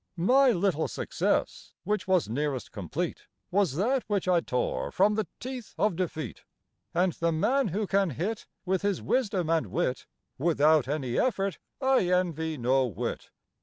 [0.17, 5.75] My little success which was nearest complete Was that which I tore from the teeth
[5.77, 6.43] of defeat,
[6.91, 10.07] And the man who can hit With his wisdom and wit
[10.39, 13.29] Without any effort, I envy no whit.